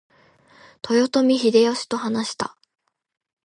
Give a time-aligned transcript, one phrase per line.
[0.89, 2.57] 豊臣秀吉と話した。